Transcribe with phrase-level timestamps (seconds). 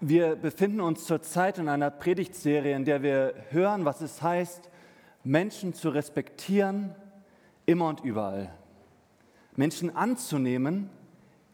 [0.00, 4.68] Wir befinden uns zurzeit in einer Predigtserie, in der wir hören, was es heißt,
[5.24, 6.94] Menschen zu respektieren,
[7.64, 8.52] immer und überall.
[9.56, 10.90] Menschen anzunehmen,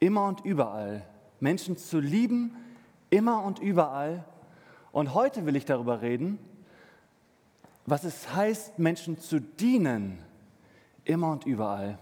[0.01, 1.07] immer und überall.
[1.39, 2.53] Menschen zu lieben,
[3.09, 4.25] immer und überall.
[4.91, 6.37] Und heute will ich darüber reden,
[7.85, 10.19] was es heißt, Menschen zu dienen,
[11.05, 11.97] immer und überall.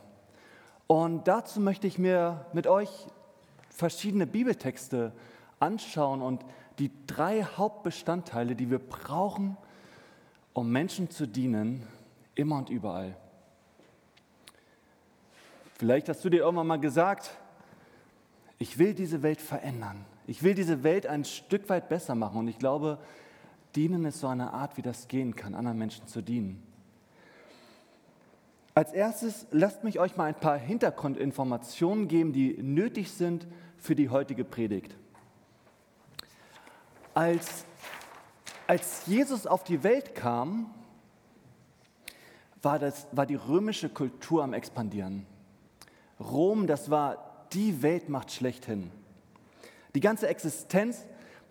[0.87, 2.89] Und dazu möchte ich mir mit euch
[3.69, 5.21] verschiedene Bibeltexte anschauen
[6.21, 6.43] und
[6.79, 9.57] die drei Hauptbestandteile, die wir brauchen,
[10.53, 11.85] um Menschen zu dienen,
[12.35, 13.15] immer und überall.
[15.77, 17.37] Vielleicht hast du dir irgendwann mal gesagt,
[18.59, 20.05] ich will diese Welt verändern.
[20.27, 22.37] Ich will diese Welt ein Stück weit besser machen.
[22.39, 22.99] Und ich glaube,
[23.75, 26.61] dienen ist so eine Art, wie das gehen kann, anderen Menschen zu dienen.
[28.73, 33.47] Als erstes lasst mich euch mal ein paar Hintergrundinformationen geben, die nötig sind
[33.77, 34.95] für die heutige Predigt.
[37.13, 37.65] Als,
[38.67, 40.73] als Jesus auf die Welt kam,
[42.61, 45.25] war, das, war die römische Kultur am Expandieren.
[46.19, 48.91] Rom, das war die Weltmacht schlechthin.
[49.95, 51.05] Die ganze Existenz,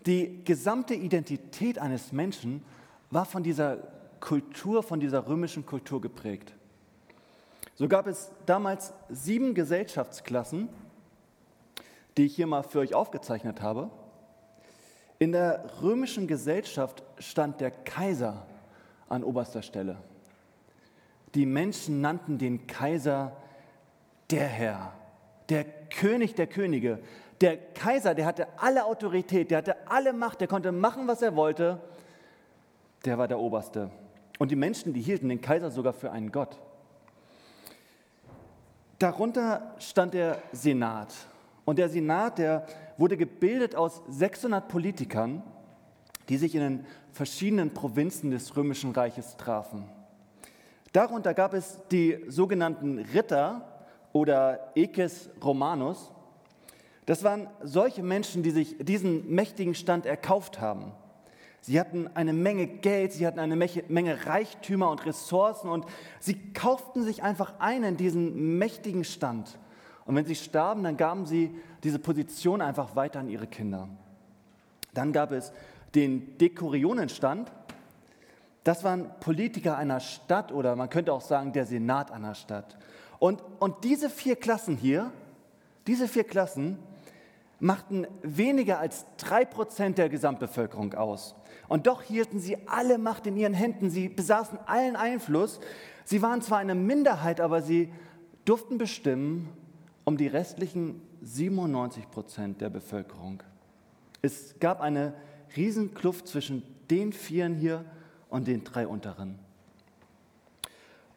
[0.05, 2.63] die gesamte Identität eines Menschen
[3.11, 3.77] war von dieser
[4.19, 6.53] Kultur, von dieser römischen Kultur geprägt.
[7.75, 10.69] So gab es damals sieben Gesellschaftsklassen,
[12.17, 13.89] die ich hier mal für euch aufgezeichnet habe.
[15.21, 18.43] In der römischen Gesellschaft stand der Kaiser
[19.07, 19.97] an oberster Stelle.
[21.35, 23.31] Die Menschen nannten den Kaiser
[24.31, 24.93] der Herr,
[25.47, 26.97] der König der Könige.
[27.39, 31.35] Der Kaiser, der hatte alle Autorität, der hatte alle Macht, der konnte machen, was er
[31.35, 31.79] wollte.
[33.05, 33.91] Der war der Oberste.
[34.39, 36.57] Und die Menschen, die hielten den Kaiser sogar für einen Gott.
[38.97, 41.13] Darunter stand der Senat.
[41.65, 42.65] Und der Senat, der
[42.97, 45.43] wurde gebildet aus 600 Politikern,
[46.29, 49.85] die sich in den verschiedenen Provinzen des Römischen Reiches trafen.
[50.93, 56.11] Darunter gab es die sogenannten Ritter oder Eques Romanus.
[57.05, 60.91] Das waren solche Menschen, die sich diesen mächtigen Stand erkauft haben.
[61.61, 65.85] Sie hatten eine Menge Geld, sie hatten eine Menge Reichtümer und Ressourcen und
[66.19, 69.57] sie kauften sich einfach ein in diesen mächtigen Stand.
[70.11, 71.55] Und wenn sie starben, dann gaben sie
[71.85, 73.87] diese Position einfach weiter an ihre Kinder.
[74.93, 75.53] Dann gab es
[75.95, 77.49] den Dekorionenstand.
[78.65, 82.77] Das waren Politiker einer Stadt oder man könnte auch sagen der Senat einer Stadt.
[83.19, 85.13] Und, und diese vier Klassen hier,
[85.87, 86.77] diese vier Klassen
[87.61, 91.35] machten weniger als drei Prozent der Gesamtbevölkerung aus.
[91.69, 93.89] Und doch hielten sie alle Macht in ihren Händen.
[93.89, 95.61] Sie besaßen allen Einfluss.
[96.03, 97.93] Sie waren zwar eine Minderheit, aber sie
[98.43, 99.47] durften bestimmen
[100.05, 103.43] um die restlichen 97 Prozent der Bevölkerung.
[104.21, 105.13] Es gab eine
[105.55, 107.85] Riesenkluft zwischen den Vieren hier
[108.29, 109.39] und den drei unteren.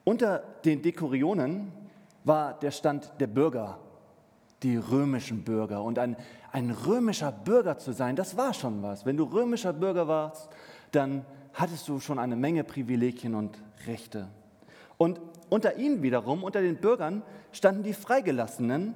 [0.05, 1.72] Unter den Dekorionen
[2.25, 3.78] war der Stand der Bürger,
[4.62, 5.83] die römischen Bürger.
[5.83, 6.16] Und ein,
[6.53, 9.06] ein römischer Bürger zu sein, das war schon was.
[9.06, 10.51] Wenn du römischer Bürger warst,
[10.93, 11.25] dann
[11.55, 14.28] hattest du schon eine Menge Privilegien und Rechte.
[14.97, 15.21] Und
[15.51, 17.22] unter ihnen wiederum, unter den Bürgern,
[17.54, 18.94] standen die Freigelassenen,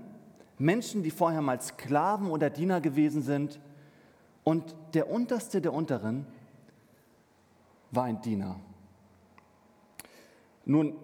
[0.58, 3.60] Menschen, die vorher mal Sklaven oder Diener gewesen sind.
[4.44, 6.26] Und der unterste der unteren
[7.90, 8.56] war ein Diener.
[10.64, 10.96] Nun,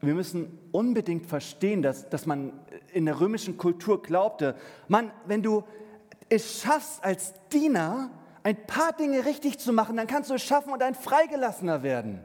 [0.00, 2.52] wir müssen unbedingt verstehen, dass, dass man
[2.92, 4.54] in der römischen Kultur glaubte,
[4.86, 5.64] man, wenn du
[6.28, 8.10] es schaffst, als Diener
[8.42, 12.20] ein paar Dinge richtig zu machen, dann kannst du es schaffen und ein Freigelassener werden.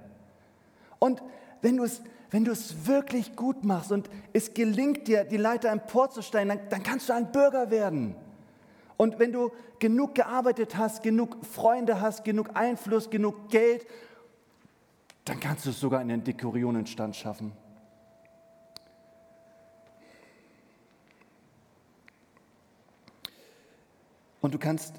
[0.99, 1.21] Und
[1.61, 2.01] wenn du es,
[2.33, 6.81] wenn du es wirklich gut machst und es gelingt dir, die Leiter emporzusteigen, dann, dann
[6.81, 8.15] kannst du ein Bürger werden.
[8.97, 13.85] Und wenn du genug gearbeitet hast, genug Freunde hast, genug Einfluss, genug Geld,
[15.25, 17.51] dann kannst du es sogar in den Dekorionenstand schaffen.
[24.41, 24.95] Und du kannst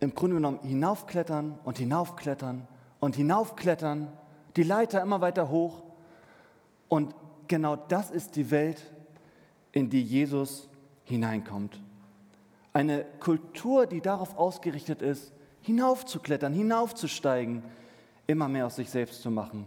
[0.00, 2.68] im Grunde genommen hinaufklettern und hinaufklettern
[3.00, 4.12] und hinaufklettern,
[4.56, 5.85] die Leiter immer weiter hoch.
[6.88, 7.14] Und
[7.48, 8.82] genau das ist die Welt,
[9.72, 10.68] in die Jesus
[11.04, 11.80] hineinkommt.
[12.72, 17.62] Eine Kultur, die darauf ausgerichtet ist, hinaufzuklettern, hinaufzusteigen,
[18.26, 19.66] immer mehr aus sich selbst zu machen.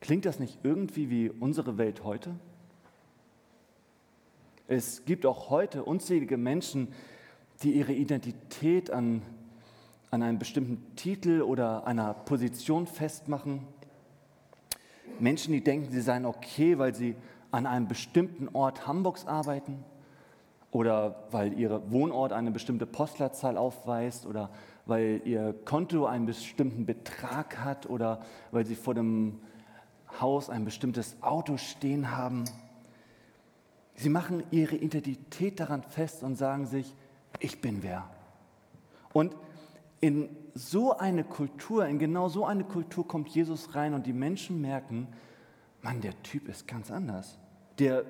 [0.00, 2.34] Klingt das nicht irgendwie wie unsere Welt heute?
[4.66, 6.88] Es gibt auch heute unzählige Menschen,
[7.62, 9.22] die ihre Identität an,
[10.10, 13.66] an einem bestimmten Titel oder einer Position festmachen.
[15.18, 17.16] Menschen, die denken, sie seien okay, weil sie
[17.50, 19.84] an einem bestimmten Ort Hamburgs arbeiten,
[20.72, 24.50] oder weil ihr Wohnort eine bestimmte Postleitzahl aufweist oder
[24.86, 28.20] weil ihr Konto einen bestimmten Betrag hat oder
[28.50, 29.40] weil sie vor dem
[30.20, 32.44] Haus ein bestimmtes Auto stehen haben.
[33.94, 36.94] Sie machen ihre Identität daran fest und sagen sich,
[37.38, 38.08] ich bin wer.
[39.12, 39.34] Und
[40.00, 44.60] in so eine Kultur, in genau so eine Kultur kommt Jesus rein und die Menschen
[44.60, 45.08] merken,
[45.82, 47.38] Mann, der Typ ist ganz anders.
[47.78, 48.04] Der,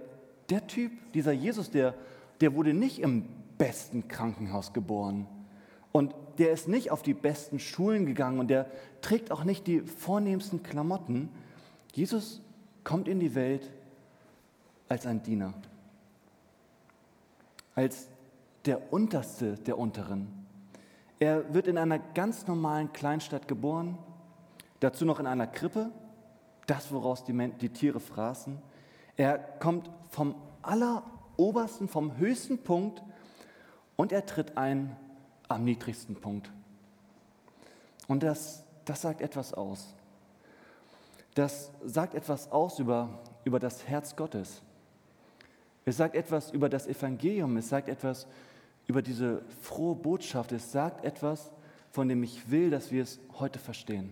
[0.48, 1.94] der Typ, dieser Jesus, der,
[2.40, 3.25] der wurde nicht im
[3.58, 5.26] besten Krankenhaus geboren.
[5.92, 8.66] Und der ist nicht auf die besten Schulen gegangen und der
[9.02, 11.28] trägt auch nicht die vornehmsten Klamotten.
[11.93, 12.40] Jesus
[12.84, 13.70] kommt in die Welt
[14.88, 15.54] als ein Diener,
[17.75, 18.08] als
[18.64, 20.39] der Unterste der Unteren.
[21.20, 23.99] Er wird in einer ganz normalen Kleinstadt geboren,
[24.81, 25.90] dazu noch in einer Krippe,
[26.67, 28.58] das, woraus die, die Tiere fraßen.
[29.19, 33.02] Er kommt vom allerobersten, vom höchsten Punkt
[33.96, 34.96] und er tritt ein
[35.46, 36.50] am niedrigsten Punkt.
[38.08, 39.94] Und das, das sagt etwas aus.
[41.34, 43.11] Das sagt etwas aus über,
[43.44, 44.62] über das Herz Gottes.
[45.84, 47.58] Es sagt etwas über das Evangelium.
[47.58, 48.50] Es sagt etwas über
[49.02, 50.52] diese frohe Botschaft.
[50.52, 51.50] Es sagt etwas,
[51.90, 54.10] von dem ich will, dass wir es heute verstehen.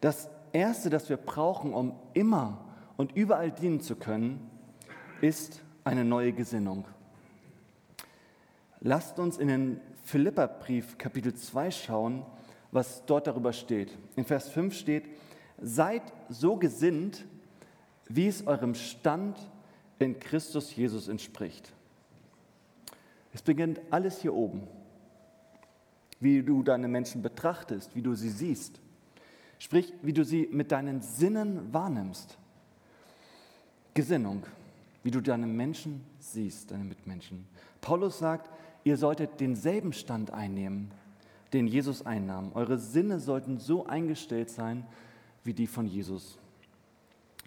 [0.00, 2.64] Das Erste, das wir brauchen, um immer
[2.96, 4.50] und überall dienen zu können,
[5.20, 6.86] ist eine neue Gesinnung.
[8.80, 12.24] Lasst uns in den Philipperbrief Kapitel 2 schauen,
[12.72, 13.96] was dort darüber steht.
[14.16, 15.04] In Vers 5 steht,
[15.60, 17.24] seid so gesinnt,
[18.08, 19.38] wie es eurem Stand
[19.98, 21.72] in Christus Jesus entspricht.
[23.32, 24.66] Es beginnt alles hier oben,
[26.18, 28.80] wie du deine Menschen betrachtest, wie du sie siehst,
[29.58, 32.36] sprich, wie du sie mit deinen Sinnen wahrnimmst.
[33.94, 34.42] Gesinnung,
[35.02, 37.46] wie du deine Menschen siehst, deine Mitmenschen.
[37.80, 38.50] Paulus sagt,
[38.84, 40.90] ihr solltet denselben Stand einnehmen,
[41.52, 42.52] den Jesus einnahm.
[42.54, 44.86] Eure Sinne sollten so eingestellt sein
[45.42, 46.38] wie die von Jesus.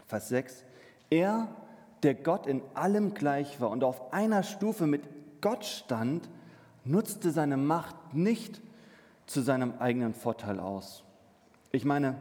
[0.07, 0.65] Vers 6.
[1.09, 1.55] Er,
[2.01, 5.03] der Gott in allem gleich war und auf einer Stufe mit
[5.43, 6.29] Gott stand,
[6.85, 8.61] nutzte seine Macht nicht
[9.27, 11.03] zu seinem eigenen Vorteil aus.
[11.73, 12.15] Ich meine,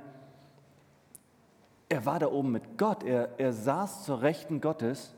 [1.88, 5.14] er war da oben mit Gott, er, er saß zur Rechten Gottes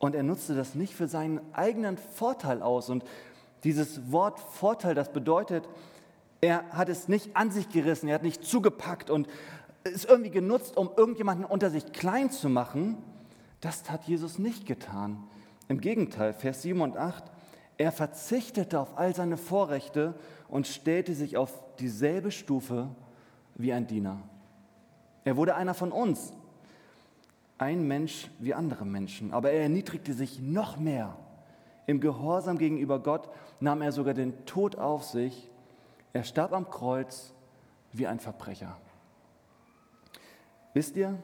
[0.00, 2.90] und er nutzte das nicht für seinen eigenen Vorteil aus.
[2.90, 3.04] Und
[3.62, 5.68] dieses Wort Vorteil, das bedeutet,
[6.40, 9.28] er hat es nicht an sich gerissen, er hat nicht zugepackt und
[9.84, 12.98] es irgendwie genutzt, um irgendjemanden unter sich klein zu machen.
[13.60, 15.22] Das hat Jesus nicht getan.
[15.70, 17.22] Im Gegenteil, Vers 7 und 8,
[17.78, 20.14] er verzichtete auf all seine Vorrechte
[20.48, 22.88] und stellte sich auf dieselbe Stufe
[23.54, 24.18] wie ein Diener.
[25.22, 26.32] Er wurde einer von uns,
[27.56, 31.16] ein Mensch wie andere Menschen, aber er erniedrigte sich noch mehr.
[31.86, 33.28] Im Gehorsam gegenüber Gott
[33.60, 35.48] nahm er sogar den Tod auf sich.
[36.12, 37.32] Er starb am Kreuz
[37.92, 38.76] wie ein Verbrecher.
[40.74, 41.16] Wisst ihr,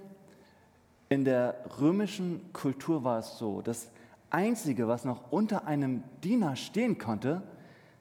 [1.09, 3.91] in der römischen Kultur war es so, das
[4.31, 7.43] Einzige, was noch unter einem Diener stehen konnte,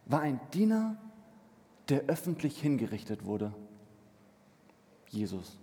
[0.06, 0.98] war ein Diener,
[1.90, 3.54] der öffentlich hingerichtet wurde.
[5.10, 5.58] Jesus.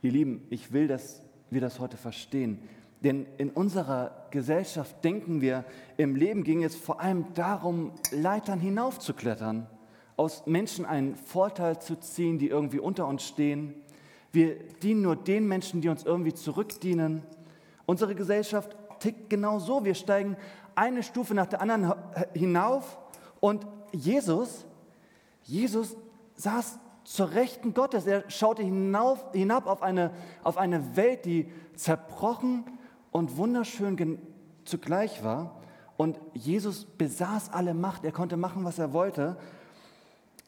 [0.00, 2.58] Ihr Lieben, ich will, dass wir das heute verstehen.
[3.02, 5.64] Denn in unserer Gesellschaft denken wir,
[5.96, 9.66] im Leben ging es vor allem darum, Leitern hinaufzuklettern,
[10.16, 13.74] aus Menschen einen Vorteil zu ziehen, die irgendwie unter uns stehen.
[14.30, 17.22] Wir dienen nur den Menschen, die uns irgendwie zurückdienen.
[17.92, 19.84] Unsere Gesellschaft tickt genau so.
[19.84, 20.38] Wir steigen
[20.74, 21.92] eine Stufe nach der anderen
[22.32, 22.98] hinauf
[23.38, 24.64] und Jesus,
[25.42, 25.94] Jesus
[26.36, 28.06] saß zur Rechten Gottes.
[28.06, 30.10] Er schaute hinauf, hinab auf eine,
[30.42, 32.64] auf eine Welt, die zerbrochen
[33.10, 34.18] und wunderschön
[34.64, 35.60] zugleich war.
[35.98, 38.06] Und Jesus besaß alle Macht.
[38.06, 39.36] Er konnte machen, was er wollte.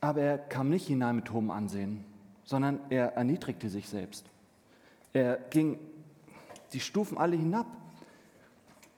[0.00, 2.06] Aber er kam nicht hinein mit hohem Ansehen,
[2.44, 4.24] sondern er erniedrigte sich selbst.
[5.12, 5.78] Er ging
[6.74, 7.66] die Stufen alle hinab.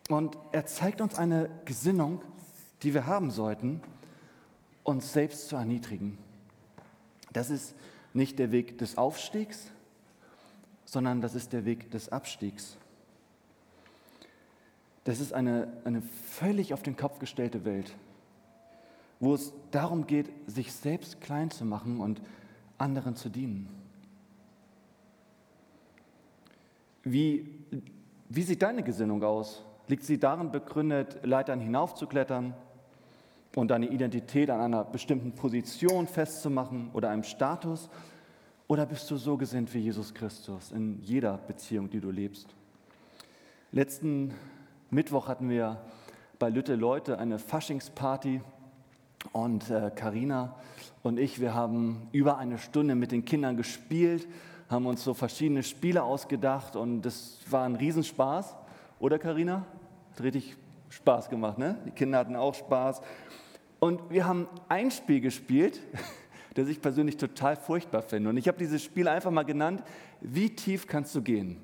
[0.08, 2.22] Und er zeigt uns eine Gesinnung,
[2.82, 3.80] die wir haben sollten,
[4.82, 6.18] uns selbst zu erniedrigen.
[7.32, 7.74] Das ist
[8.14, 9.70] nicht der Weg des Aufstiegs,
[10.84, 12.76] sondern das ist der Weg des Abstiegs.
[15.04, 17.94] Das ist eine, eine völlig auf den Kopf gestellte Welt,
[19.20, 22.20] wo es darum geht, sich selbst klein zu machen und
[22.78, 23.68] anderen zu dienen.
[27.08, 27.48] Wie,
[28.28, 29.62] wie sieht deine Gesinnung aus?
[29.86, 32.52] Liegt sie darin begründet, Leitern hinaufzuklettern,
[33.54, 37.88] und deine Identität an einer bestimmten Position festzumachen oder einem Status?
[38.66, 42.48] Oder bist du so gesinnt wie Jesus Christus in jeder Beziehung, die du lebst?
[43.70, 44.34] Letzten
[44.90, 45.80] Mittwoch hatten wir
[46.40, 48.40] bei Lütte Leute eine Faschingsparty
[49.30, 54.26] und Karina äh, und ich, wir haben über eine Stunde mit den Kindern gespielt,
[54.68, 58.56] haben uns so verschiedene Spiele ausgedacht und das war ein Riesenspaß.
[58.98, 59.64] Oder Karina?
[60.12, 60.56] Hat richtig
[60.88, 61.76] Spaß gemacht, ne?
[61.84, 63.00] Die Kinder hatten auch Spaß.
[63.78, 65.80] Und wir haben ein Spiel gespielt,
[66.54, 68.30] das ich persönlich total furchtbar finde.
[68.30, 69.82] Und ich habe dieses Spiel einfach mal genannt,
[70.20, 71.58] wie tief kannst du gehen?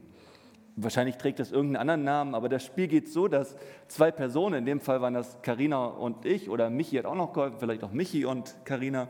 [0.77, 3.57] Wahrscheinlich trägt das irgendeinen anderen Namen, aber das Spiel geht so, dass
[3.89, 7.35] zwei Personen, in dem Fall waren das Karina und ich, oder Michi hat auch noch
[7.35, 9.09] geholfen, vielleicht auch Michi und Karina,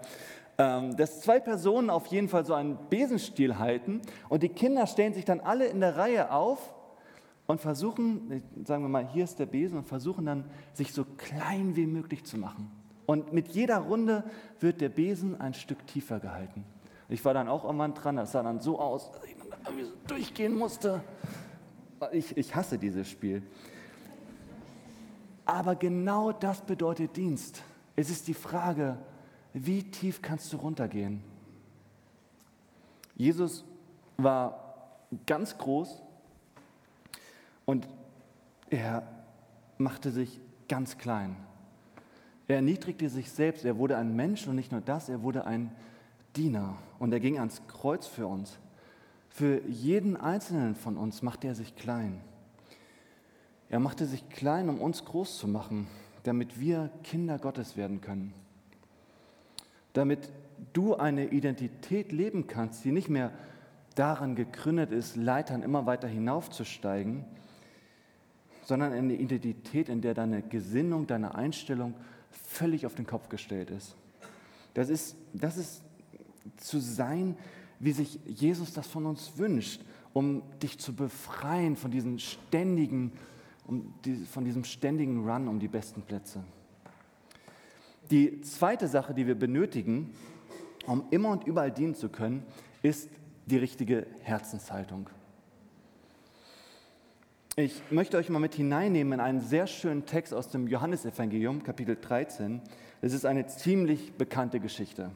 [0.97, 5.25] dass zwei Personen auf jeden Fall so einen Besenstiel halten und die Kinder stellen sich
[5.25, 6.75] dann alle in der Reihe auf
[7.47, 11.76] und versuchen, sagen wir mal, hier ist der Besen und versuchen dann, sich so klein
[11.76, 12.71] wie möglich zu machen.
[13.07, 14.25] Und mit jeder Runde
[14.61, 16.64] wird der Besen ein Stück tiefer gehalten.
[17.09, 19.92] Ich war dann auch irgendwann dran, das sah dann so aus, dass ich irgendwie so
[20.07, 21.02] durchgehen musste.
[22.12, 23.42] Ich, ich hasse dieses Spiel.
[25.45, 27.62] Aber genau das bedeutet Dienst.
[27.97, 28.97] Es ist die Frage,
[29.52, 31.23] wie tief kannst du runtergehen?
[33.16, 33.64] Jesus
[34.16, 36.02] war ganz groß
[37.66, 37.87] und
[38.71, 39.06] er
[39.78, 41.37] machte sich ganz klein.
[42.49, 45.71] Er erniedrigte sich selbst, er wurde ein Mensch und nicht nur das, er wurde ein
[46.37, 48.59] Diener und er ging ans Kreuz für uns.
[49.28, 52.21] Für jeden einzelnen von uns machte er sich klein.
[53.68, 55.87] Er machte sich klein, um uns groß zu machen,
[56.25, 58.35] damit wir Kinder Gottes werden können.
[59.92, 60.30] Damit
[60.72, 63.32] du eine Identität leben kannst, die nicht mehr
[63.94, 67.25] daran gegründet ist, Leitern immer weiter hinaufzusteigen,
[68.64, 71.94] sondern eine Identität, in der deine Gesinnung, deine Einstellung
[72.30, 73.96] völlig auf den Kopf gestellt ist.
[74.75, 75.82] Das ist, das ist
[76.56, 77.37] zu sein,
[77.78, 79.82] wie sich Jesus das von uns wünscht,
[80.12, 83.12] um dich zu befreien von diesem ständigen,
[83.66, 86.42] um die, von diesem ständigen Run um die besten Plätze.
[88.11, 90.14] Die zweite Sache, die wir benötigen,
[90.87, 92.44] um immer und überall dienen zu können,
[92.82, 93.09] ist
[93.47, 95.09] die richtige Herzenshaltung.
[97.56, 101.97] Ich möchte euch mal mit hineinnehmen in einen sehr schönen Text aus dem Johannesevangelium, Kapitel
[102.00, 102.62] 13.
[103.02, 105.11] Es ist eine ziemlich bekannte Geschichte.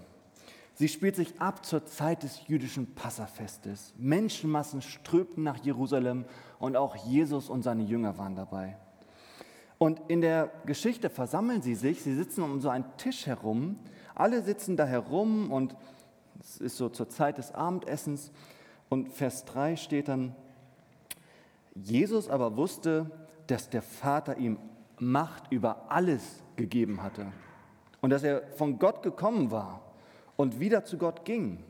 [0.75, 3.95] Sie spielt sich ab zur Zeit des jüdischen Passafestes.
[3.97, 6.27] Menschenmassen strömten nach Jerusalem
[6.59, 8.77] und auch Jesus und seine Jünger waren dabei.
[9.79, 13.79] Und in der Geschichte versammeln sie sich, sie sitzen um so einen Tisch herum,
[14.15, 15.77] alle sitzen da herum und
[16.41, 18.31] es ist so zur Zeit des Abendessens
[18.89, 20.35] und Vers 3 steht dann,
[21.75, 23.11] Jesus aber wusste,
[23.47, 24.59] dass der Vater ihm
[24.99, 27.27] Macht über alles gegeben hatte
[28.01, 29.83] und dass er von Gott gekommen war
[30.37, 31.63] und wieder zu Gott ging.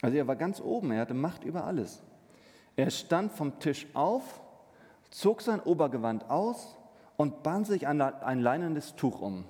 [0.00, 2.02] Also er war ganz oben, er hatte Macht über alles.
[2.76, 4.40] Er stand vom Tisch auf,
[5.10, 6.78] zog sein Obergewand aus
[7.16, 9.44] und band sich ein, ein leinenes Tuch um.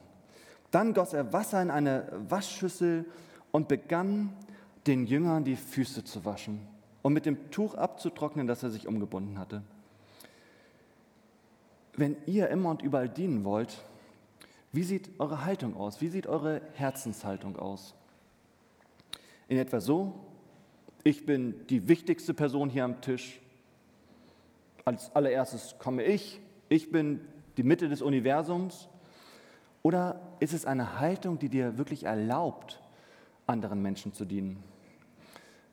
[0.70, 3.04] Dann goss er Wasser in eine Waschschüssel
[3.52, 4.32] und begann
[4.86, 6.60] den Jüngern die Füße zu waschen
[7.02, 9.62] und mit dem Tuch abzutrocknen, das er sich umgebunden hatte.
[11.96, 13.78] Wenn ihr immer und überall dienen wollt,
[14.72, 16.00] wie sieht eure Haltung aus?
[16.00, 17.94] Wie sieht eure Herzenshaltung aus?
[19.46, 20.14] In etwa so,
[21.04, 23.40] ich bin die wichtigste Person hier am Tisch.
[24.84, 26.40] Als allererstes komme ich.
[26.68, 27.20] Ich bin
[27.56, 28.88] die Mitte des Universums.
[29.82, 32.80] Oder ist es eine Haltung, die dir wirklich erlaubt,
[33.46, 34.62] anderen Menschen zu dienen?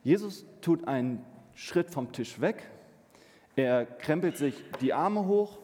[0.04, 1.24] Jesus tut einen
[1.54, 2.70] Schritt vom Tisch weg.
[3.56, 5.60] Er krempelt sich die Arme hoch,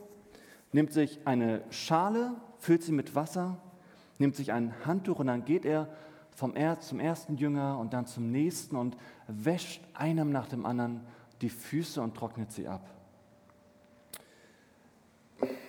[0.71, 3.57] nimmt sich eine Schale, füllt sie mit Wasser,
[4.19, 5.89] nimmt sich ein Handtuch und dann geht er
[6.31, 8.95] vom er zum ersten Jünger und dann zum nächsten und
[9.27, 11.01] wäscht einem nach dem anderen
[11.41, 12.87] die Füße und trocknet sie ab.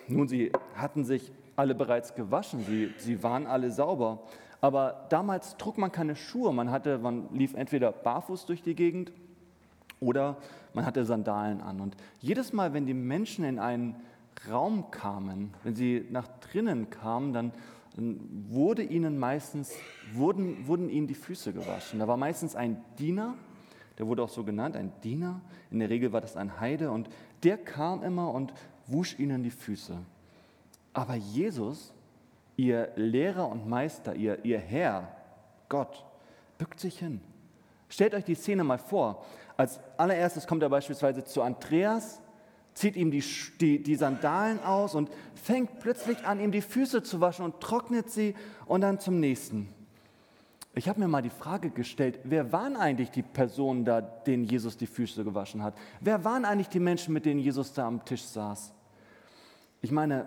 [0.08, 4.20] Nun, sie hatten sich alle bereits gewaschen, sie, sie waren alle sauber,
[4.60, 9.12] aber damals trug man keine Schuhe, man, hatte, man lief entweder barfuß durch die Gegend
[10.00, 10.36] oder
[10.74, 11.80] man hatte Sandalen an.
[11.80, 13.96] Und jedes Mal, wenn die Menschen in einen
[14.50, 17.52] Raum kamen, wenn sie nach drinnen kamen, dann
[18.48, 19.74] wurde ihnen meistens,
[20.12, 21.98] wurden, wurden ihnen die Füße gewaschen.
[21.98, 23.34] Da war meistens ein Diener,
[23.98, 25.40] der wurde auch so genannt, ein Diener.
[25.70, 27.08] In der Regel war das ein Heide und
[27.42, 28.52] der kam immer und
[28.88, 29.96] wusch ihnen die Füße.
[30.92, 31.92] Aber Jesus,
[32.56, 35.08] ihr Lehrer und Meister, ihr, ihr Herr,
[35.68, 36.04] Gott,
[36.58, 37.20] bückt sich hin.
[37.88, 39.24] Stellt euch die Szene mal vor.
[39.56, 42.20] Als allererstes kommt er beispielsweise zu Andreas,
[42.74, 43.24] zieht ihm die,
[43.60, 48.10] die, die Sandalen aus und fängt plötzlich an, ihm die Füße zu waschen und trocknet
[48.10, 48.34] sie
[48.66, 49.68] und dann zum nächsten.
[50.74, 54.76] Ich habe mir mal die Frage gestellt, wer waren eigentlich die Personen da, denen Jesus
[54.76, 55.74] die Füße gewaschen hat?
[56.00, 58.72] Wer waren eigentlich die Menschen, mit denen Jesus da am Tisch saß?
[59.80, 60.26] Ich meine,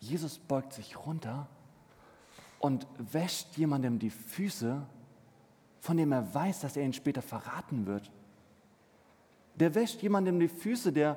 [0.00, 1.48] Jesus beugt sich runter
[2.58, 4.82] und wäscht jemandem die Füße,
[5.80, 8.10] von dem er weiß, dass er ihn später verraten wird.
[9.54, 11.16] Der wäscht jemandem die Füße, der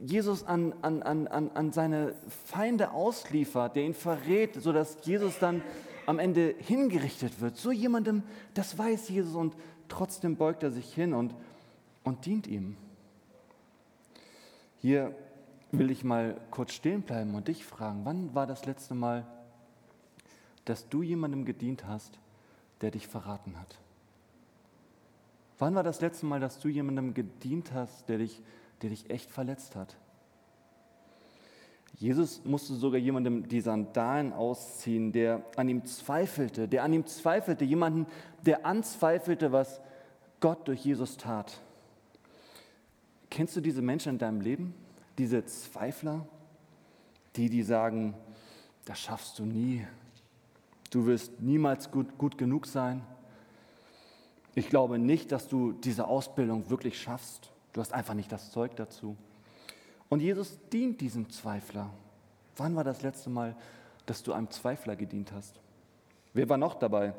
[0.00, 2.14] Jesus an, an, an, an seine
[2.44, 5.62] Feinde ausliefert, der ihn verrät, sodass Jesus dann
[6.06, 7.56] am Ende hingerichtet wird.
[7.56, 8.22] So jemandem,
[8.54, 9.56] das weiß Jesus und
[9.88, 11.34] trotzdem beugt er sich hin und,
[12.04, 12.76] und dient ihm.
[14.78, 15.14] Hier
[15.72, 19.26] will ich mal kurz stehen bleiben und dich fragen, wann war das letzte Mal,
[20.64, 22.18] dass du jemandem gedient hast,
[22.80, 23.78] der dich verraten hat?
[25.58, 28.42] Wann war das letzte Mal, dass du jemandem gedient hast, der dich,
[28.82, 29.96] der dich echt verletzt hat?
[31.98, 37.64] Jesus musste sogar jemandem die Sandalen ausziehen, der an ihm zweifelte, der an ihm zweifelte,
[37.64, 38.06] jemanden,
[38.44, 39.80] der anzweifelte, was
[40.40, 41.58] Gott durch Jesus tat.
[43.30, 44.74] Kennst du diese Menschen in deinem Leben?
[45.18, 46.26] Diese Zweifler?
[47.36, 48.14] Die, die sagen,
[48.84, 49.86] das schaffst du nie.
[50.90, 53.02] Du wirst niemals gut, gut genug sein.
[54.54, 57.50] Ich glaube nicht, dass du diese Ausbildung wirklich schaffst.
[57.72, 59.16] Du hast einfach nicht das Zeug dazu.
[60.08, 61.90] Und Jesus dient diesem Zweifler.
[62.56, 63.54] Wann war das letzte Mal,
[64.06, 65.60] dass du einem Zweifler gedient hast?
[66.32, 67.12] Wer war noch dabei?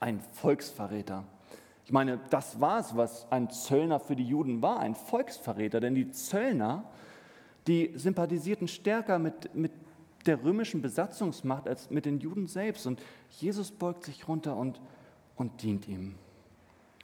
[0.00, 1.24] Ein Volksverräter.
[1.88, 5.80] Ich meine, das war es, was ein Zöllner für die Juden war, ein Volksverräter.
[5.80, 6.84] Denn die Zöllner,
[7.66, 9.72] die sympathisierten stärker mit, mit
[10.26, 12.86] der römischen Besatzungsmacht als mit den Juden selbst.
[12.86, 14.82] Und Jesus beugt sich runter und,
[15.34, 16.16] und dient ihm.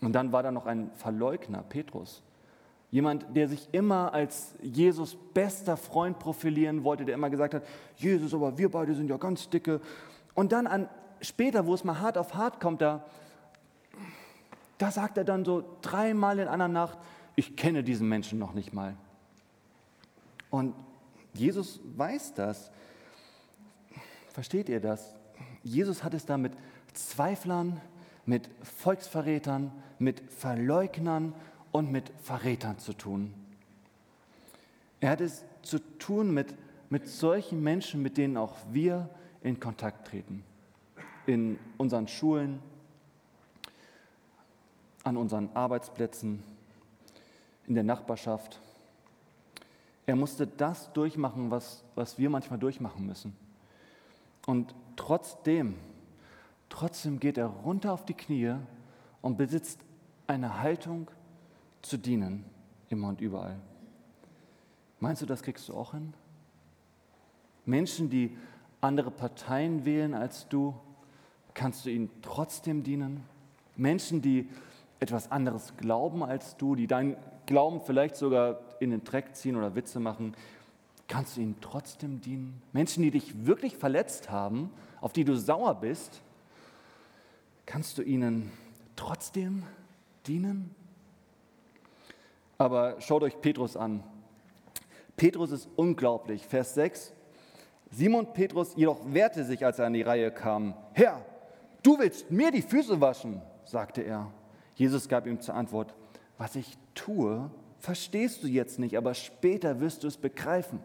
[0.02, 2.22] Und dann war da noch ein Verleugner, Petrus.
[2.90, 7.62] Jemand, der sich immer als Jesus bester Freund profilieren wollte, der immer gesagt hat,
[7.96, 9.80] Jesus, aber wir beide sind ja ganz dicke.
[10.34, 10.90] Und dann an,
[11.22, 13.02] später, wo es mal hart auf hart kommt, da,
[14.84, 16.98] da sagt er dann so dreimal in einer Nacht,
[17.36, 18.94] ich kenne diesen Menschen noch nicht mal.
[20.50, 20.74] Und
[21.32, 22.70] Jesus weiß das.
[24.28, 25.14] Versteht ihr das?
[25.62, 26.52] Jesus hat es da mit
[26.92, 27.80] Zweiflern,
[28.26, 31.32] mit Volksverrätern, mit Verleugnern
[31.72, 33.32] und mit Verrätern zu tun.
[35.00, 36.54] Er hat es zu tun mit,
[36.90, 39.08] mit solchen Menschen, mit denen auch wir
[39.42, 40.44] in Kontakt treten.
[41.24, 42.58] In unseren Schulen,
[45.04, 46.42] an unseren Arbeitsplätzen,
[47.66, 48.60] in der Nachbarschaft.
[50.06, 53.36] Er musste das durchmachen, was, was wir manchmal durchmachen müssen.
[54.46, 55.76] Und trotzdem,
[56.68, 58.56] trotzdem geht er runter auf die Knie
[59.22, 59.80] und besitzt
[60.26, 61.08] eine Haltung,
[61.84, 62.44] zu dienen,
[62.88, 63.60] immer und überall.
[65.00, 66.14] Meinst du, das kriegst du auch hin?
[67.66, 68.36] Menschen, die
[68.80, 70.74] andere Parteien wählen als du,
[71.52, 73.22] kannst du ihnen trotzdem dienen?
[73.76, 74.48] Menschen, die
[75.00, 79.74] etwas anderes glauben als du, die deinen Glauben vielleicht sogar in den Dreck ziehen oder
[79.74, 80.34] Witze machen,
[81.08, 82.62] kannst du ihnen trotzdem dienen?
[82.72, 86.22] Menschen, die dich wirklich verletzt haben, auf die du sauer bist,
[87.66, 88.50] kannst du ihnen
[88.96, 89.64] trotzdem
[90.26, 90.74] dienen?
[92.56, 94.02] Aber schaut euch Petrus an.
[95.16, 96.46] Petrus ist unglaublich.
[96.46, 97.12] Vers 6.
[97.90, 100.74] Simon Petrus jedoch wehrte sich, als er an die Reihe kam.
[100.92, 101.24] Herr,
[101.82, 104.32] du willst mir die Füße waschen, sagte er.
[104.74, 105.94] Jesus gab ihm zur Antwort,
[106.38, 110.80] was ich tue, verstehst du jetzt nicht, aber später wirst du es begreifen.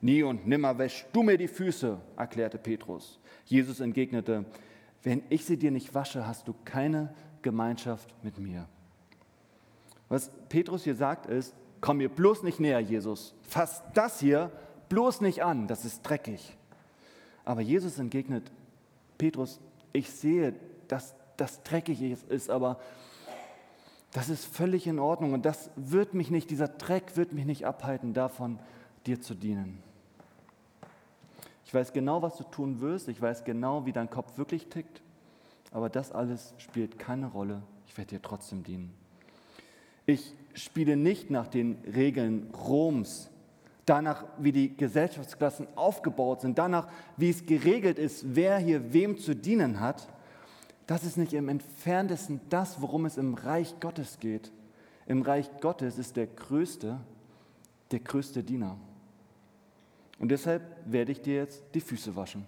[0.00, 3.18] Nie und nimmer wäschst du mir die Füße, erklärte Petrus.
[3.46, 4.44] Jesus entgegnete,
[5.02, 8.68] wenn ich sie dir nicht wasche, hast du keine Gemeinschaft mit mir.
[10.08, 13.34] Was Petrus hier sagt ist, komm mir bloß nicht näher, Jesus.
[13.42, 14.50] Fass das hier
[14.88, 16.56] bloß nicht an, das ist dreckig.
[17.44, 18.50] Aber Jesus entgegnet,
[19.18, 19.60] Petrus,
[19.92, 20.54] ich sehe,
[20.88, 22.78] dass das dreckig ist, aber
[24.12, 27.66] das ist völlig in Ordnung und das wird mich nicht, dieser Dreck wird mich nicht
[27.66, 28.58] abhalten davon,
[29.06, 29.82] dir zu dienen.
[31.66, 35.02] Ich weiß genau, was du tun wirst, ich weiß genau, wie dein Kopf wirklich tickt,
[35.72, 37.62] aber das alles spielt keine Rolle.
[37.86, 38.94] Ich werde dir trotzdem dienen.
[40.06, 43.30] Ich spiele nicht nach den Regeln Roms,
[43.84, 49.34] danach, wie die Gesellschaftsklassen aufgebaut sind, danach, wie es geregelt ist, wer hier wem zu
[49.34, 50.08] dienen hat.
[50.86, 54.52] Das ist nicht im entferntesten das, worum es im Reich Gottes geht.
[55.06, 57.00] Im Reich Gottes ist der Größte
[57.90, 58.76] der größte Diener.
[60.18, 62.44] Und deshalb werde ich dir jetzt die Füße waschen.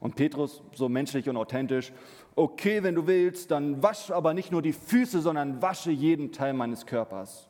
[0.00, 1.92] Und Petrus, so menschlich und authentisch,
[2.34, 6.52] okay, wenn du willst, dann wasch aber nicht nur die Füße, sondern wasche jeden Teil
[6.52, 7.48] meines Körpers.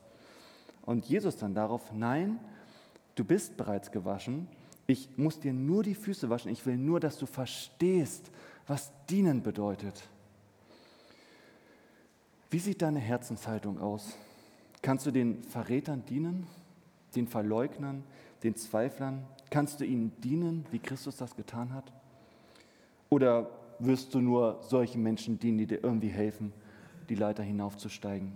[0.83, 2.39] Und Jesus dann darauf, nein,
[3.17, 4.47] du bist bereits gewaschen,
[4.87, 8.31] ich muss dir nur die Füße waschen, ich will nur, dass du verstehst,
[8.67, 10.03] was dienen bedeutet.
[12.51, 14.17] Wie sieht deine Herzenshaltung aus?
[14.83, 16.47] Kannst du den Verrätern dienen,
[17.15, 18.05] den Verleugnern,
[18.43, 19.25] den Zweiflern?
[19.51, 21.93] Kannst du ihnen dienen, wie Christus das getan hat?
[23.11, 26.53] Oder wirst du nur solchen Menschen dienen, die dir irgendwie helfen,
[27.09, 28.33] die Leiter hinaufzusteigen?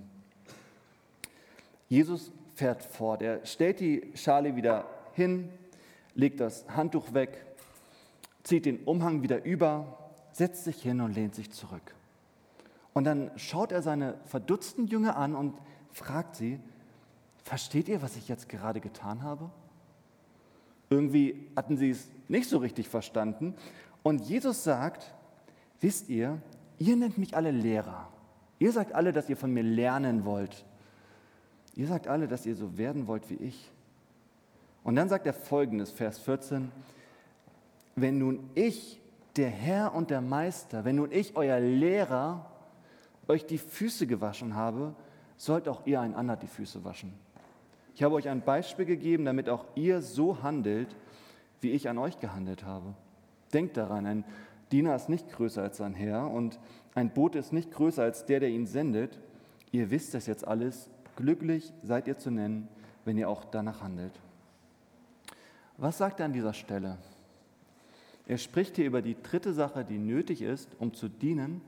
[1.88, 3.22] Jesus fährt fort.
[3.22, 5.48] Er stellt die Schale wieder hin,
[6.14, 7.44] legt das Handtuch weg,
[8.42, 11.94] zieht den Umhang wieder über, setzt sich hin und lehnt sich zurück.
[12.92, 15.54] Und dann schaut er seine verdutzten Jünger an und
[15.92, 16.58] fragt sie,
[17.44, 19.50] versteht ihr, was ich jetzt gerade getan habe?
[20.88, 23.54] Irgendwie hatten sie es nicht so richtig verstanden.
[24.02, 25.14] Und Jesus sagt,
[25.80, 26.40] wisst ihr,
[26.78, 28.08] ihr nennt mich alle Lehrer.
[28.58, 30.64] Ihr sagt alle, dass ihr von mir lernen wollt.
[31.74, 33.70] Ihr sagt alle, dass ihr so werden wollt wie ich.
[34.82, 36.70] Und dann sagt er folgendes, Vers 14,
[37.96, 38.99] wenn nun ich,
[39.36, 42.50] der Herr und der Meister, wenn nun ich, euer Lehrer,
[43.28, 44.94] euch die Füße gewaschen habe,
[45.36, 47.12] sollt auch ihr einander die Füße waschen.
[47.94, 50.94] Ich habe euch ein Beispiel gegeben, damit auch ihr so handelt,
[51.60, 52.94] wie ich an euch gehandelt habe.
[53.52, 54.24] Denkt daran, ein
[54.72, 56.58] Diener ist nicht größer als sein Herr und
[56.94, 59.18] ein Bote ist nicht größer als der, der ihn sendet.
[59.72, 60.90] Ihr wisst das jetzt alles.
[61.16, 62.68] Glücklich seid ihr zu nennen,
[63.04, 64.12] wenn ihr auch danach handelt.
[65.76, 66.98] Was sagt er an dieser Stelle?
[68.30, 71.62] Er spricht hier über die dritte Sache, die nötig ist, um zu dienen,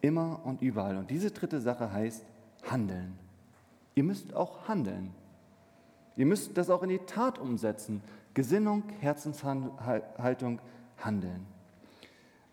[0.00, 0.96] immer und überall.
[0.96, 2.24] Und diese dritte Sache heißt
[2.68, 3.16] Handeln.
[3.94, 5.14] Ihr müsst auch handeln.
[6.16, 8.02] Ihr müsst das auch in die Tat umsetzen.
[8.34, 10.58] Gesinnung, Herzenshaltung,
[10.98, 11.46] Handeln.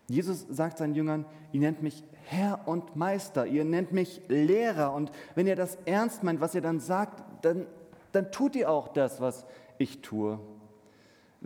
[0.06, 4.92] Jesus sagt seinen Jüngern, ihr nennt mich Herr und Meister, ihr nennt mich Lehrer.
[4.92, 7.66] Und wenn ihr das ernst meint, was ihr dann sagt, dann,
[8.12, 9.44] dann tut ihr auch das, was
[9.76, 10.38] ich tue.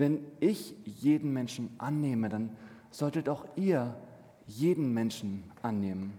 [0.03, 2.51] Wenn ich jeden Menschen annehme, dann
[2.91, 3.95] solltet auch ihr
[4.49, 6.15] jeden Menschen annehmen.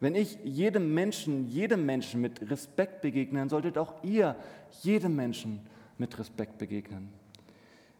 [0.00, 4.34] Wenn ich jedem Menschen, jedem Menschen mit Respekt begegne, dann solltet auch ihr
[4.82, 5.60] jedem Menschen
[5.98, 7.10] mit Respekt begegnen.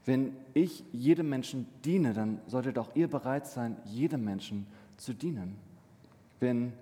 [0.04, 5.54] Wenn ich jedem Menschen diene, dann solltet auch ihr bereit sein, jedem Menschen zu dienen.
[6.40, 6.72] Wenn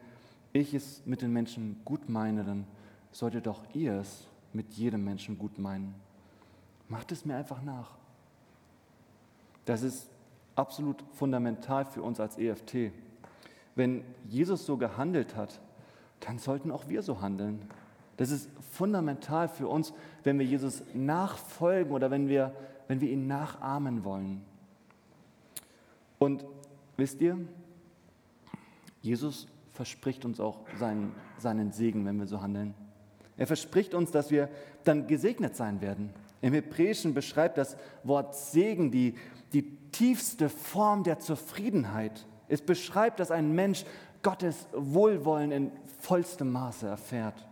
[0.54, 2.64] ich es mit den Menschen gut meine, dann
[3.12, 5.94] solltet auch ihr es mit jedem Menschen gut meinen.
[6.88, 7.99] Macht es mir einfach nach.
[9.64, 10.10] Das ist
[10.56, 12.92] absolut fundamental für uns als EFT.
[13.74, 15.60] Wenn Jesus so gehandelt hat,
[16.20, 17.62] dann sollten auch wir so handeln.
[18.16, 19.94] Das ist fundamental für uns,
[20.24, 22.54] wenn wir Jesus nachfolgen oder wenn wir,
[22.88, 24.42] wenn wir ihn nachahmen wollen.
[26.18, 26.44] Und
[26.98, 27.38] wisst ihr,
[29.00, 32.74] Jesus verspricht uns auch seinen, seinen Segen, wenn wir so handeln.
[33.38, 34.50] Er verspricht uns, dass wir
[34.84, 36.10] dann gesegnet sein werden.
[36.42, 39.14] Im Hebräischen beschreibt das Wort Segen die,
[39.52, 42.26] die tiefste Form der Zufriedenheit.
[42.48, 43.84] Es beschreibt, dass ein Mensch
[44.22, 47.46] Gottes Wohlwollen in vollstem Maße erfährt.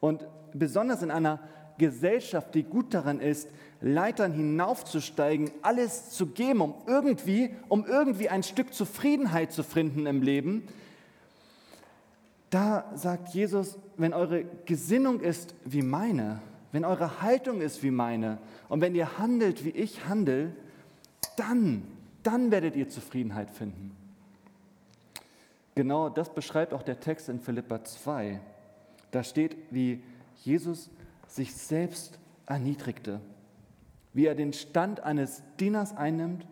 [0.00, 1.40] Und besonders in einer
[1.76, 3.48] Gesellschaft, die gut daran ist,
[3.80, 10.22] Leitern hinaufzusteigen, alles zu geben, um irgendwie, um irgendwie ein Stück Zufriedenheit zu finden im
[10.22, 10.66] Leben,
[12.50, 16.40] da sagt Jesus, wenn eure Gesinnung ist wie meine,
[16.72, 18.38] wenn eure Haltung ist wie meine
[18.68, 20.52] und wenn ihr handelt, wie ich handle,
[21.36, 21.82] dann,
[22.22, 23.96] dann werdet ihr Zufriedenheit finden.
[25.74, 28.40] Genau das beschreibt auch der Text in Philippa 2.
[29.10, 30.02] Da steht, wie
[30.42, 30.90] Jesus
[31.28, 33.20] sich selbst erniedrigte,
[34.12, 36.46] wie er den Stand eines Dieners einnimmt,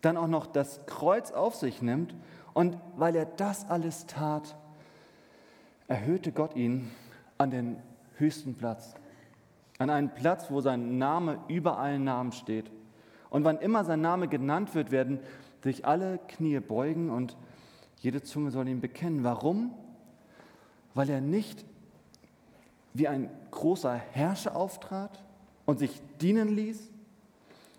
[0.00, 2.14] dann auch noch das Kreuz auf sich nimmt
[2.54, 4.56] und weil er das alles tat,
[5.86, 6.90] erhöhte Gott ihn
[7.38, 7.76] an den
[8.16, 8.94] höchsten Platz,
[9.78, 12.70] an einen Platz, wo sein Name über allen Namen steht.
[13.30, 15.20] Und wann immer sein Name genannt wird, werden
[15.62, 17.36] sich alle Knie beugen und
[18.00, 19.24] jede Zunge soll ihn bekennen.
[19.24, 19.74] Warum?
[20.94, 21.64] Weil er nicht
[22.94, 25.22] wie ein großer Herrscher auftrat
[25.66, 26.90] und sich dienen ließ,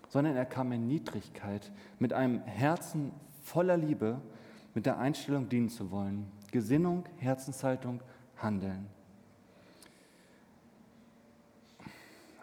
[0.08, 4.20] sondern er kam in Niedrigkeit mit einem Herzen voller Liebe,
[4.74, 6.26] mit der Einstellung dienen zu wollen.
[6.52, 8.00] Gesinnung, Herzenshaltung,
[8.36, 8.86] Handeln.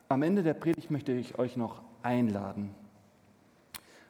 [0.10, 2.74] Am Ende der Predigt möchte ich euch noch einladen,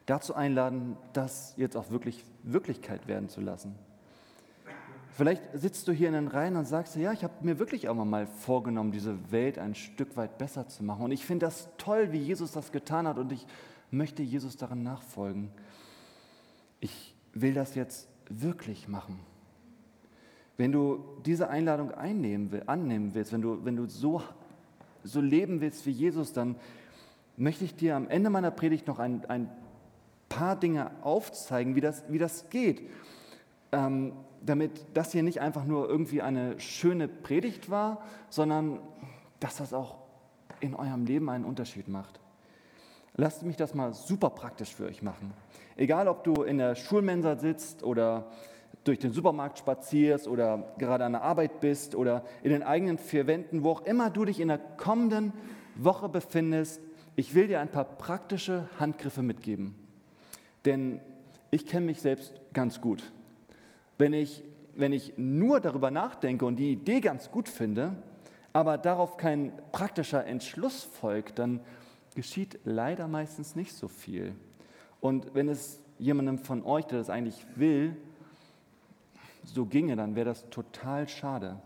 [0.07, 3.75] dazu einladen, das jetzt auch wirklich Wirklichkeit werden zu lassen.
[5.17, 7.95] Vielleicht sitzt du hier in den Reihen und sagst, ja, ich habe mir wirklich auch
[7.95, 11.05] mal vorgenommen, diese Welt ein Stück weit besser zu machen.
[11.05, 13.45] Und ich finde das toll, wie Jesus das getan hat und ich
[13.89, 15.49] möchte Jesus daran nachfolgen.
[16.79, 19.19] Ich will das jetzt wirklich machen.
[20.55, 24.21] Wenn du diese Einladung einnehmen will, annehmen willst, wenn du, wenn du so,
[25.03, 26.55] so leben willst wie Jesus, dann
[27.37, 29.49] möchte ich dir am Ende meiner Predigt noch ein, ein
[30.29, 32.89] paar Dinge aufzeigen, wie das, wie das geht.
[33.71, 38.79] Ähm, damit das hier nicht einfach nur irgendwie eine schöne Predigt war, sondern
[39.39, 39.97] dass das auch
[40.59, 42.19] in eurem Leben einen Unterschied macht.
[43.15, 45.33] Lasst mich das mal super praktisch für euch machen.
[45.75, 48.31] Egal, ob du in der Schulmensa sitzt oder
[48.83, 53.27] durch den Supermarkt spazierst oder gerade an der Arbeit bist oder in den eigenen vier
[53.27, 55.33] Wänden, wo auch immer du dich in der kommenden
[55.75, 56.81] Woche befindest,
[57.15, 59.86] ich will dir ein paar praktische Handgriffe mitgeben.
[60.67, 60.99] Denn
[61.49, 63.01] ich kenne mich selbst ganz gut.
[63.97, 64.43] Wenn ich,
[64.75, 67.95] wenn ich nur darüber nachdenke und die Idee ganz gut finde,
[68.51, 71.61] aber darauf kein praktischer Entschluss folgt, dann
[72.15, 74.35] geschieht leider meistens nicht so viel.
[74.99, 77.95] Und wenn es jemandem von euch, der das eigentlich will,
[79.45, 81.61] so ginge, dann wäre das total schade.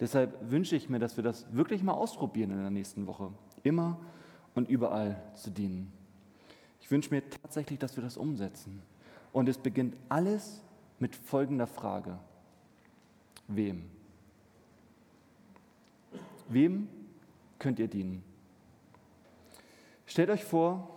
[0.00, 3.32] Deshalb wünsche ich mir, dass wir das wirklich mal ausprobieren in der nächsten Woche.
[3.64, 4.00] Immer
[4.54, 5.92] und überall zu dienen.
[6.86, 8.80] Ich wünsche mir tatsächlich, dass wir das umsetzen.
[9.32, 10.62] Und es beginnt alles
[11.00, 12.16] mit folgender Frage.
[13.48, 13.90] Wem?
[16.46, 16.86] Wem
[17.58, 18.22] könnt ihr dienen?
[20.06, 20.88] Stellt euch vor,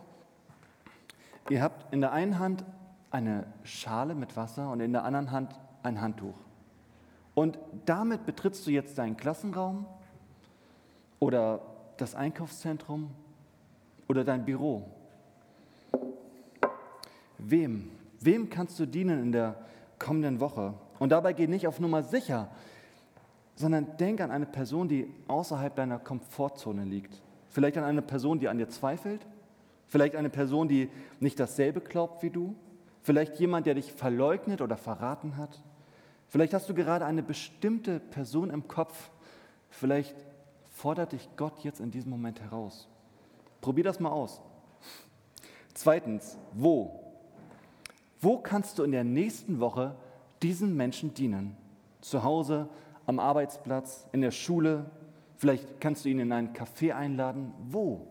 [1.49, 2.63] ihr habt in der einen Hand
[3.09, 6.37] eine Schale mit Wasser und in der anderen Hand ein Handtuch.
[7.33, 9.87] Und damit betrittst du jetzt deinen Klassenraum
[11.17, 11.61] oder
[11.97, 13.09] das Einkaufszentrum
[14.07, 14.98] oder dein Büro.
[17.39, 17.89] Wem?
[18.19, 19.55] Wem kannst du dienen in der
[19.97, 20.73] kommenden Woche?
[20.99, 22.49] Und dabei geh nicht auf Nummer sicher,
[23.55, 27.21] sondern denk an eine Person, die außerhalb deiner Komfortzone liegt.
[27.49, 29.25] Vielleicht an eine Person, die an dir zweifelt.
[29.87, 32.55] Vielleicht eine Person, die nicht dasselbe glaubt wie du.
[33.01, 35.61] Vielleicht jemand, der dich verleugnet oder verraten hat.
[36.27, 39.09] Vielleicht hast du gerade eine bestimmte Person im Kopf.
[39.69, 40.15] Vielleicht
[40.69, 42.87] fordert dich Gott jetzt in diesem Moment heraus.
[43.61, 44.41] Probier das mal aus.
[45.73, 47.08] Zweitens, wo?
[48.21, 49.95] Wo kannst du in der nächsten Woche
[50.41, 51.55] diesen Menschen dienen?
[52.01, 52.67] Zu Hause,
[53.05, 54.85] am Arbeitsplatz, in der Schule,
[55.37, 57.53] vielleicht kannst du ihn in einen Café einladen.
[57.69, 58.07] Wo?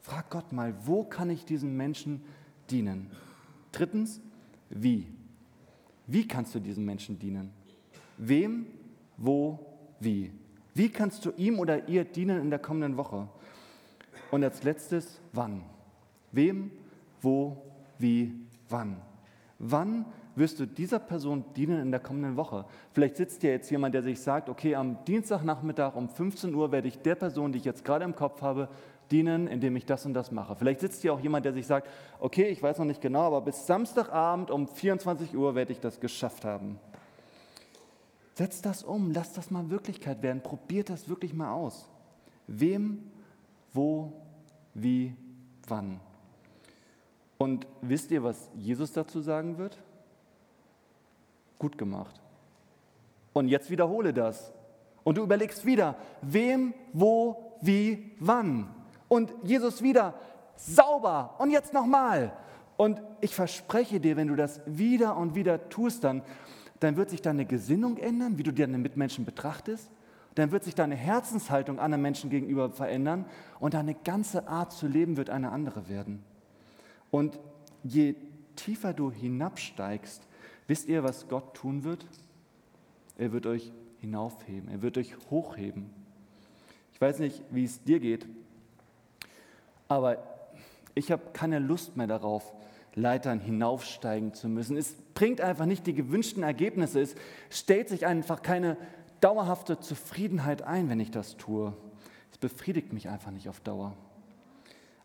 [0.00, 2.22] Frag Gott mal, wo kann ich diesen Menschen
[2.70, 3.10] dienen?
[3.72, 4.20] Drittens,
[4.68, 5.06] wie?
[6.06, 7.52] Wie kannst du diesen Menschen dienen?
[8.18, 8.66] Wem,
[9.16, 9.58] wo,
[10.00, 10.30] wie?
[10.74, 13.28] Wie kannst du ihm oder ihr dienen in der kommenden Woche?
[14.30, 15.62] Und als letztes, wann?
[16.32, 16.70] Wem,
[17.20, 17.56] wo,
[17.98, 18.34] wie,
[18.68, 18.96] wann?
[19.64, 22.64] Wann wirst du dieser Person dienen in der kommenden Woche?
[22.92, 26.88] Vielleicht sitzt hier jetzt jemand, der sich sagt, okay, am Dienstagnachmittag um 15 Uhr werde
[26.88, 28.68] ich der Person, die ich jetzt gerade im Kopf habe,
[29.12, 30.56] dienen, indem ich das und das mache.
[30.56, 33.40] Vielleicht sitzt hier auch jemand, der sich sagt, okay, ich weiß noch nicht genau, aber
[33.40, 36.80] bis Samstagabend um 24 Uhr werde ich das geschafft haben.
[38.34, 41.88] Setzt das um, lasst das mal Wirklichkeit werden, probiert das wirklich mal aus.
[42.48, 43.12] Wem,
[43.72, 44.12] wo,
[44.74, 45.14] wie,
[45.68, 46.00] wann.
[47.42, 49.76] Und wisst ihr, was Jesus dazu sagen wird?
[51.58, 52.20] Gut gemacht.
[53.32, 54.52] Und jetzt wiederhole das.
[55.02, 58.72] Und du überlegst wieder, wem, wo, wie, wann.
[59.08, 60.14] Und Jesus wieder,
[60.54, 61.34] sauber.
[61.38, 62.32] Und jetzt nochmal.
[62.76, 66.22] Und ich verspreche dir, wenn du das wieder und wieder tust, dann,
[66.78, 69.90] dann wird sich deine Gesinnung ändern, wie du deine Mitmenschen betrachtest.
[70.36, 73.24] Dann wird sich deine Herzenshaltung anderen Menschen gegenüber verändern
[73.58, 76.22] und deine ganze Art zu leben wird eine andere werden.
[77.12, 77.38] Und
[77.84, 78.14] je
[78.56, 80.26] tiefer du hinabsteigst,
[80.66, 82.06] wisst ihr, was Gott tun wird?
[83.18, 85.90] Er wird euch hinaufheben, er wird euch hochheben.
[86.94, 88.26] Ich weiß nicht, wie es dir geht,
[89.88, 90.18] aber
[90.94, 92.54] ich habe keine Lust mehr darauf,
[92.94, 94.76] Leitern hinaufsteigen zu müssen.
[94.78, 97.00] Es bringt einfach nicht die gewünschten Ergebnisse.
[97.00, 97.14] Es
[97.50, 98.78] stellt sich einfach keine
[99.20, 101.74] dauerhafte Zufriedenheit ein, wenn ich das tue.
[102.30, 103.96] Es befriedigt mich einfach nicht auf Dauer.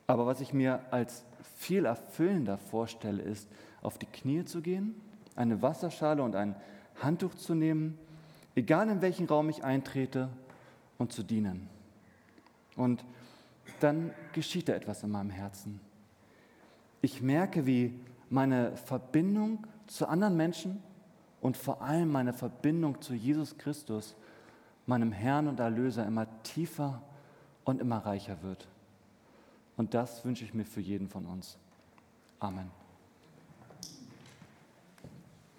[0.05, 3.47] Aber was ich mir als viel erfüllender vorstelle, ist,
[3.81, 4.95] auf die Knie zu gehen,
[5.35, 6.55] eine Wasserschale und ein
[7.01, 7.97] Handtuch zu nehmen,
[8.55, 10.29] egal in welchen Raum ich eintrete,
[10.97, 11.69] und zu dienen.
[12.75, 13.05] Und
[13.79, 15.79] dann geschieht da etwas in meinem Herzen.
[17.01, 20.81] Ich merke, wie meine Verbindung zu anderen Menschen
[21.41, 24.15] und vor allem meine Verbindung zu Jesus Christus,
[24.85, 27.01] meinem Herrn und Erlöser, immer tiefer
[27.63, 28.67] und immer reicher wird.
[29.77, 31.57] Und das wünsche ich mir für jeden von uns.
[32.39, 32.69] Amen.